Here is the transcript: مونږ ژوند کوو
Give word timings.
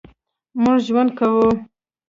مونږ 0.61 0.79
ژوند 0.87 1.09
کوو 1.17 1.45